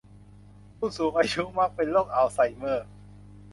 [0.77, 2.87] ผู้สูงอายุมักเป็นโรคอัลไซเมอร์